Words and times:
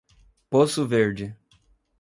Poço 0.49 0.83
Verde 0.87 1.37